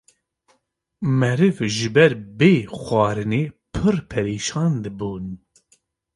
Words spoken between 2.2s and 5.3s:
bê xwarinê pirr perîşan dibûn.